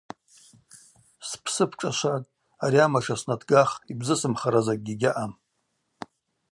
Спсы 1.29 1.63
бшӏашватӏ, 1.69 2.31
ари 2.63 2.79
амаша 2.85 3.15
снатгах, 3.21 3.71
йбзысымхара 3.91 4.61
закӏгьи 4.65 4.95
гьаъам. 5.01 5.33